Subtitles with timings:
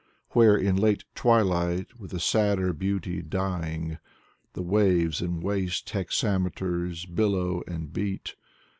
[0.29, 3.99] Where in late twilight with a sadder beauty dying
[4.53, 8.33] The waves in waste hexameters billow and beat.